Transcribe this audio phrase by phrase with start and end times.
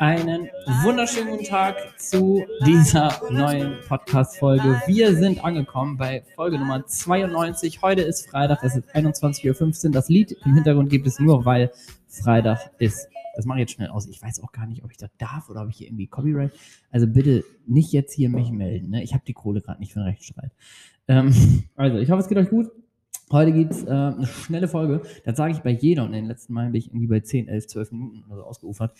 [0.00, 0.48] Einen
[0.82, 4.82] wunderschönen guten Tag zu dieser neuen Podcast-Folge.
[4.86, 7.80] Wir sind angekommen bei Folge Nummer 92.
[7.80, 9.92] Heute ist Freitag, es ist 21.15 Uhr.
[9.92, 11.70] Das Lied im Hintergrund gibt es nur, weil
[12.08, 13.08] Freitag ist.
[13.36, 14.08] Das mache ich jetzt schnell aus.
[14.08, 16.52] Ich weiß auch gar nicht, ob ich das darf oder ob ich hier irgendwie Copyright.
[16.90, 18.90] Also bitte nicht jetzt hier mich melden.
[18.90, 19.04] Ne?
[19.04, 20.50] Ich habe die Kohle gerade nicht für den Rechtsstreit.
[21.06, 21.32] Ähm,
[21.76, 22.72] also, ich hoffe, es geht euch gut.
[23.30, 25.02] Heute gibt es äh, eine schnelle Folge.
[25.24, 27.48] Das sage ich bei jeder und in den letzten Malen bin ich irgendwie bei 10,
[27.48, 28.92] 11, 12 Minuten oder so ausgeufert.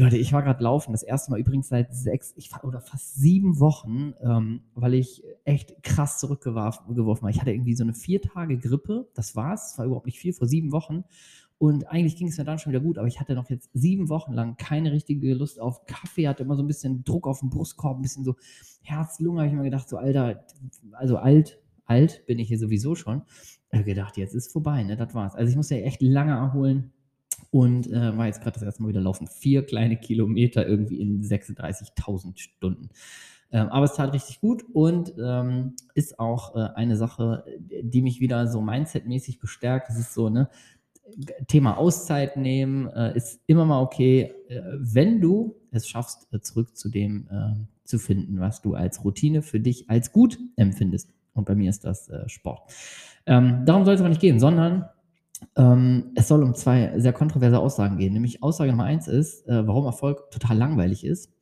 [0.00, 3.58] Leute, ich war gerade laufen, das erste Mal übrigens seit sechs ich, oder fast sieben
[3.58, 7.30] Wochen, ähm, weil ich echt krass zurückgeworfen war.
[7.30, 10.32] Ich hatte irgendwie so eine vier Tage Grippe, das war's, das war überhaupt nicht viel,
[10.32, 11.02] vor sieben Wochen.
[11.58, 14.08] Und eigentlich ging es mir dann schon wieder gut, aber ich hatte noch jetzt sieben
[14.08, 17.50] Wochen lang keine richtige Lust auf Kaffee, hatte immer so ein bisschen Druck auf dem
[17.50, 18.36] Brustkorb, ein bisschen so
[18.82, 20.44] Herz-Lunge, habe ich mir gedacht, so Alter,
[20.92, 23.22] also alt, alt bin ich hier sowieso schon.
[23.72, 25.34] Ich gedacht, jetzt ist vorbei, ne, das war's.
[25.34, 26.92] Also ich musste ja echt lange erholen
[27.50, 29.26] und äh, war jetzt gerade das erste Mal wieder laufen.
[29.26, 32.90] Vier kleine Kilometer irgendwie in 36.000 Stunden.
[33.50, 37.44] Ähm, aber es tat richtig gut und ähm, ist auch äh, eine Sache,
[37.82, 39.88] die mich wieder so mindsetmäßig bestärkt.
[39.88, 40.50] Das ist so, ne,
[41.46, 46.76] Thema Auszeit nehmen äh, ist immer mal okay, äh, wenn du es schaffst, äh, zurück
[46.76, 51.10] zu dem äh, zu finden, was du als Routine für dich als gut empfindest.
[51.32, 52.72] Und bei mir ist das Sport.
[53.24, 54.88] Ähm, darum soll es aber nicht gehen, sondern
[55.56, 58.12] ähm, es soll um zwei sehr kontroverse Aussagen gehen.
[58.12, 61.32] Nämlich Aussage Nummer eins ist, äh, warum Erfolg total langweilig ist.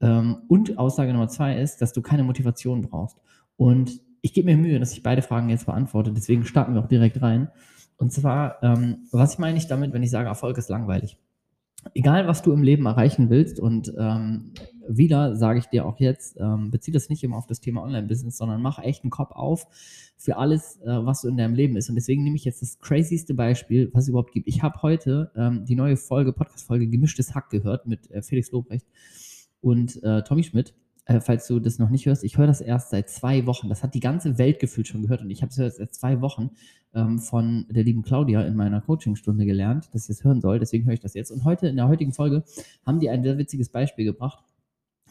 [0.00, 3.18] Ähm, und Aussage Nummer zwei ist, dass du keine Motivation brauchst.
[3.56, 6.12] Und ich gebe mir Mühe, dass ich beide Fragen jetzt beantworte.
[6.12, 7.48] Deswegen starten wir auch direkt rein.
[7.96, 11.18] Und zwar, ähm, was meine ich damit, wenn ich sage, Erfolg ist langweilig?
[11.94, 14.52] Egal, was du im Leben erreichen willst, und ähm,
[14.88, 18.38] wieder sage ich dir auch jetzt, ähm, beziehe das nicht immer auf das Thema Online-Business,
[18.38, 19.66] sondern mach echt einen Kopf auf
[20.16, 21.88] für alles, äh, was so in deinem Leben ist.
[21.88, 24.48] Und deswegen nehme ich jetzt das crazyste Beispiel, was es überhaupt gibt.
[24.48, 28.86] Ich habe heute ähm, die neue Folge, Podcast-Folge Gemischtes Hack gehört mit äh, Felix Lobrecht
[29.60, 30.74] und äh, Tommy Schmidt.
[31.04, 33.68] Äh, falls du das noch nicht hörst, ich höre das erst seit zwei Wochen.
[33.68, 36.50] Das hat die ganze Welt gefühlt schon gehört und ich habe es seit zwei Wochen
[36.94, 40.58] ähm, von der lieben Claudia in meiner Coachingstunde gelernt, dass ich es hören soll.
[40.58, 41.30] Deswegen höre ich das jetzt.
[41.30, 42.44] Und heute in der heutigen Folge
[42.84, 44.44] haben die ein sehr witziges Beispiel gebracht.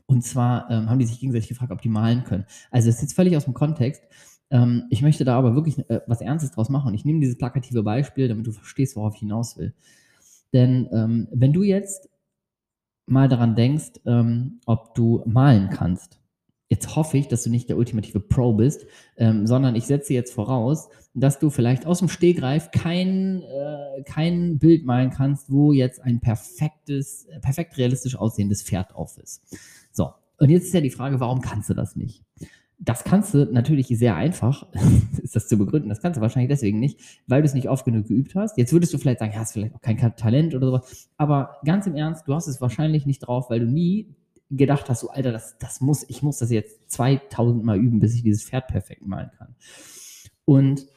[0.07, 2.45] Und zwar ähm, haben die sich gegenseitig gefragt, ob die malen können.
[2.71, 4.01] Also es ist jetzt völlig aus dem Kontext.
[4.49, 6.93] Ähm, ich möchte da aber wirklich äh, was Ernstes draus machen.
[6.93, 9.73] Ich nehme dieses plakative Beispiel, damit du verstehst, worauf ich hinaus will.
[10.53, 12.09] Denn ähm, wenn du jetzt
[13.05, 16.19] mal daran denkst, ähm, ob du malen kannst,
[16.69, 18.85] jetzt hoffe ich, dass du nicht der ultimative Pro bist,
[19.17, 24.59] ähm, sondern ich setze jetzt voraus, dass du vielleicht aus dem Stehgreif kein, äh, kein
[24.59, 29.41] Bild malen kannst, wo jetzt ein perfektes, perfekt realistisch aussehendes Pferd drauf ist.
[29.91, 32.23] So, und jetzt ist ja die Frage, warum kannst du das nicht?
[32.79, 34.67] Das kannst du natürlich sehr einfach,
[35.23, 35.89] ist das zu begründen.
[35.89, 38.57] Das kannst du wahrscheinlich deswegen nicht, weil du es nicht oft genug geübt hast.
[38.57, 41.09] Jetzt würdest du vielleicht sagen, ja, hast vielleicht auch kein Talent oder sowas.
[41.17, 44.15] Aber ganz im Ernst, du hast es wahrscheinlich nicht drauf, weil du nie
[44.49, 48.15] gedacht hast, so Alter, das, das muss, ich muss das jetzt 2000 Mal üben, bis
[48.15, 49.55] ich dieses Pferd perfekt malen kann.
[50.45, 50.87] Und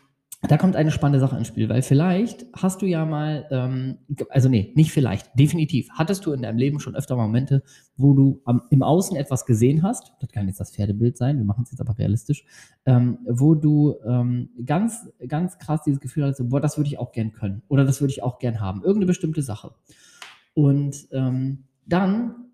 [0.42, 3.98] da kommt eine spannende Sache ins Spiel, weil vielleicht hast du ja mal, ähm,
[4.30, 7.62] also nee, nicht vielleicht, definitiv, hattest du in deinem Leben schon öfter Momente,
[7.96, 11.44] wo du am, im Außen etwas gesehen hast, das kann jetzt das Pferdebild sein, wir
[11.44, 12.46] machen es jetzt aber realistisch,
[12.86, 17.12] ähm, wo du ähm, ganz, ganz krass dieses Gefühl hattest, boah, das würde ich auch
[17.12, 19.74] gern können oder das würde ich auch gern haben, irgendeine bestimmte Sache.
[20.54, 22.49] Und ähm, dann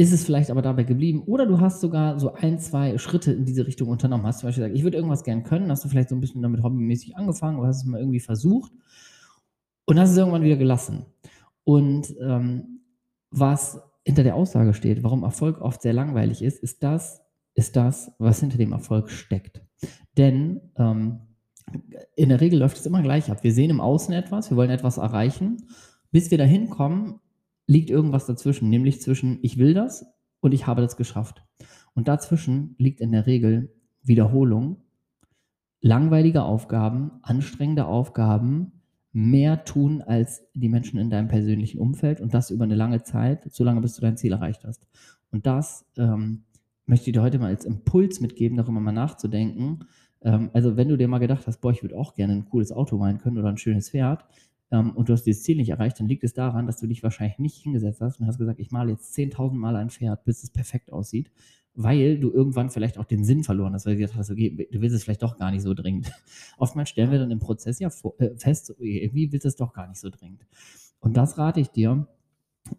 [0.00, 3.44] ist es vielleicht aber dabei geblieben oder du hast sogar so ein, zwei Schritte in
[3.44, 4.24] diese Richtung unternommen.
[4.26, 6.40] Hast zum Beispiel gesagt, ich würde irgendwas gern können, hast du vielleicht so ein bisschen
[6.40, 8.72] damit hobbymäßig angefangen oder hast es mal irgendwie versucht
[9.84, 11.04] und hast es irgendwann wieder gelassen.
[11.64, 12.80] Und ähm,
[13.30, 17.20] was hinter der Aussage steht, warum Erfolg oft sehr langweilig ist, ist das,
[17.52, 19.60] ist das, was hinter dem Erfolg steckt.
[20.16, 21.20] Denn ähm,
[22.16, 23.44] in der Regel läuft es immer gleich ab.
[23.44, 25.66] Wir sehen im Außen etwas, wir wollen etwas erreichen.
[26.10, 27.20] Bis wir dahin kommen,
[27.70, 30.04] liegt irgendwas dazwischen, nämlich zwischen ich will das
[30.40, 31.44] und ich habe das geschafft.
[31.94, 33.72] Und dazwischen liegt in der Regel
[34.02, 34.78] Wiederholung,
[35.80, 38.72] langweilige Aufgaben, anstrengende Aufgaben,
[39.12, 43.52] mehr tun als die Menschen in deinem persönlichen Umfeld und das über eine lange Zeit,
[43.52, 44.88] so lange bis du dein Ziel erreicht hast.
[45.30, 46.42] Und das ähm,
[46.86, 49.84] möchte ich dir heute mal als Impuls mitgeben, darüber mal nachzudenken.
[50.22, 52.72] Ähm, also wenn du dir mal gedacht hast, boah, ich würde auch gerne ein cooles
[52.72, 54.24] Auto malen können oder ein schönes Pferd,
[54.70, 57.02] ähm, und du hast dieses Ziel nicht erreicht, dann liegt es daran, dass du dich
[57.02, 60.42] wahrscheinlich nicht hingesetzt hast und hast gesagt, ich male jetzt 10.000 Mal ein Pferd, bis
[60.42, 61.30] es perfekt aussieht,
[61.74, 64.80] weil du irgendwann vielleicht auch den Sinn verloren hast, weil du gesagt hast, okay, du
[64.80, 66.12] willst es vielleicht doch gar nicht so dringend.
[66.58, 69.88] Oftmals stellen wir dann im Prozess ja äh, fest, irgendwie willst du es doch gar
[69.88, 70.46] nicht so dringend.
[71.00, 72.06] Und das rate ich dir,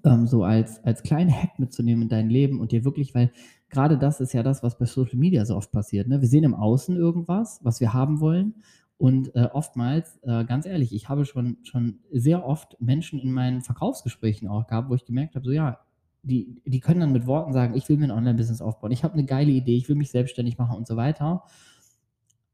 [0.04, 3.32] ähm, so als, als kleinen Hack mitzunehmen in dein Leben und dir wirklich, weil
[3.70, 6.08] gerade das ist ja das, was bei Social Media so oft passiert.
[6.08, 6.22] Ne?
[6.22, 8.56] Wir sehen im Außen irgendwas, was wir haben wollen
[9.02, 13.64] Und äh, oftmals, äh, ganz ehrlich, ich habe schon, schon sehr oft Menschen in meinen
[13.64, 15.80] Verkaufsgesprächen auch gehabt, wo ich gemerkt habe, so ja,
[16.22, 19.16] die, die können dann mit Worten sagen, ich will mir ein Online-Business aufbauen, ich habe
[19.16, 21.42] eine geile Idee, ich will mich selbstständig machen und so weiter.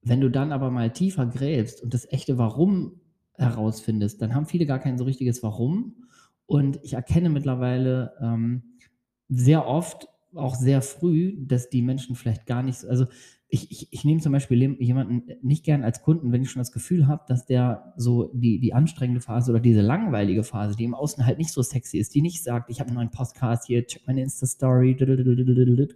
[0.02, 3.02] Wenn du dann aber mal tiefer gräbst und das echte Warum
[3.34, 6.06] herausfindest, dann haben viele gar kein so richtiges Warum.
[6.46, 8.64] Und ich erkenne mittlerweile ähm,
[9.28, 13.06] sehr oft, auch sehr früh, dass die Menschen vielleicht gar nicht, so, also
[13.50, 16.74] ich, ich, ich nehme zum Beispiel jemanden nicht gern als Kunden, wenn ich schon das
[16.74, 20.94] Gefühl habe, dass der so die, die anstrengende Phase oder diese langweilige Phase, die im
[20.94, 23.86] Außen halt nicht so sexy ist, die nicht sagt, ich habe einen neuen Podcast hier,
[23.88, 24.98] check meine Insta-Story,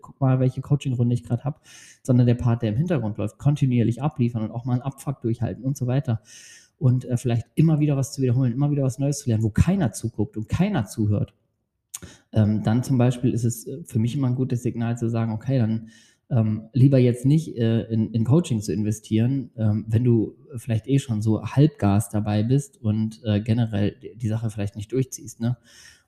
[0.01, 1.59] guck mal, welche Coaching-Runde ich gerade habe,
[2.03, 5.65] sondern der Part, der im Hintergrund läuft, kontinuierlich abliefern und auch mal einen Abfuck durchhalten
[5.65, 6.21] und so weiter.
[6.77, 9.49] Und äh, vielleicht immer wieder was zu wiederholen, immer wieder was Neues zu lernen, wo
[9.49, 11.33] keiner zuguckt und keiner zuhört.
[12.31, 15.33] Ähm, dann zum Beispiel ist es äh, für mich immer ein gutes Signal zu sagen,
[15.33, 15.89] okay, dann
[16.31, 20.97] ähm, lieber jetzt nicht äh, in, in, Coaching zu investieren, ähm, wenn du vielleicht eh
[20.97, 25.41] schon so halbgas dabei bist und äh, generell die Sache vielleicht nicht durchziehst.
[25.41, 25.57] Ne?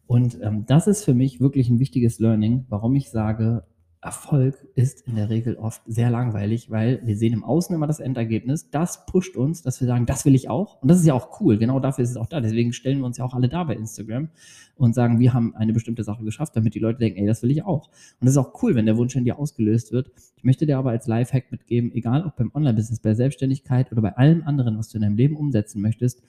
[0.08, 3.66] Und ähm, das ist für mich wirklich ein wichtiges Learning, warum ich sage,
[4.04, 8.00] Erfolg ist in der Regel oft sehr langweilig, weil wir sehen im Außen immer das
[8.00, 8.70] Endergebnis.
[8.70, 10.82] Das pusht uns, dass wir sagen, das will ich auch.
[10.82, 11.58] Und das ist ja auch cool.
[11.58, 12.42] Genau dafür ist es auch da.
[12.42, 14.30] Deswegen stellen wir uns ja auch alle da bei Instagram
[14.76, 17.52] und sagen, wir haben eine bestimmte Sache geschafft, damit die Leute denken, ey, das will
[17.52, 17.88] ich auch.
[17.88, 20.12] Und das ist auch cool, wenn der Wunsch in dir ausgelöst wird.
[20.36, 24.18] Ich möchte dir aber als Lifehack mitgeben, egal ob beim Online-Business, bei Selbstständigkeit oder bei
[24.18, 26.22] allem anderen, was du in deinem Leben umsetzen möchtest,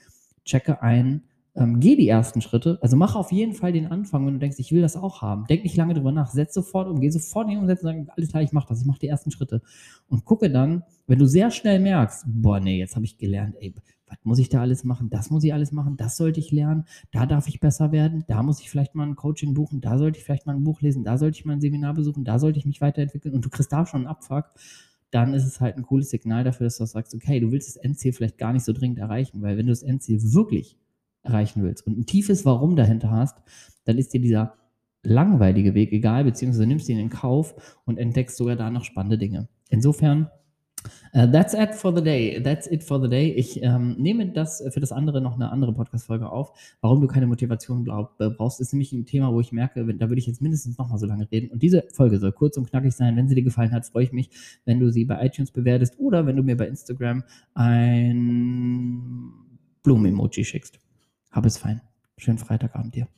[0.44, 1.22] checke ein,
[1.56, 2.78] ähm, geh die ersten Schritte.
[2.82, 5.46] Also mach auf jeden Fall den Anfang, wenn du denkst, ich will das auch haben.
[5.46, 6.30] Denk nicht lange drüber nach.
[6.30, 8.80] Setz sofort um, geh sofort hin und setz und sag, alles klar, ich mach das,
[8.80, 9.62] ich mach die ersten Schritte.
[10.08, 13.72] Und gucke dann, wenn du sehr schnell merkst, boah, nee, jetzt habe ich gelernt, ey,
[14.06, 15.10] was muss ich da alles machen?
[15.10, 18.42] Das muss ich alles machen, das sollte ich lernen, da darf ich besser werden, da
[18.42, 21.04] muss ich vielleicht mal ein Coaching buchen, da sollte ich vielleicht mal ein Buch lesen,
[21.04, 23.72] da sollte ich mal ein Seminar besuchen, da sollte ich mich weiterentwickeln und du kriegst
[23.72, 24.50] da schon einen Abfuck
[25.10, 27.76] dann ist es halt ein cooles Signal dafür, dass du sagst, okay, du willst das
[27.76, 30.76] Endziel vielleicht gar nicht so dringend erreichen, weil wenn du das Endziel wirklich
[31.24, 33.38] erreichen willst und ein tiefes Warum dahinter hast,
[33.84, 34.54] dann ist dir dieser
[35.04, 39.48] langweilige Weg egal, beziehungsweise nimmst ihn in Kauf und entdeckst sogar da noch spannende Dinge.
[39.68, 40.30] Insofern,
[41.14, 42.40] uh, that's it for the day.
[42.42, 43.30] That's it for the day.
[43.32, 46.52] Ich ähm, nehme das für das andere noch eine andere Podcast-Folge auf.
[46.80, 47.86] Warum du keine Motivation
[48.18, 50.88] äh, brauchst, ist nämlich ein Thema, wo ich merke, da würde ich jetzt mindestens noch
[50.88, 51.50] mal so lange reden.
[51.50, 53.16] Und diese Folge soll kurz und knackig sein.
[53.16, 54.30] Wenn sie dir gefallen hat, freue ich mich,
[54.64, 57.24] wenn du sie bei iTunes bewertest oder wenn du mir bei Instagram
[57.54, 59.32] ein
[59.82, 60.83] Blumen-Emoji schickst.
[61.34, 61.80] Hab es fein.
[62.16, 63.08] Schönen Freitagabend dir.